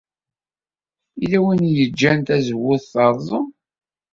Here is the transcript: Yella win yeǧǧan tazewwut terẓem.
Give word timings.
Yella 1.19 1.39
win 1.45 1.61
yeǧǧan 1.77 2.19
tazewwut 2.27 2.83
terẓem. 2.93 3.47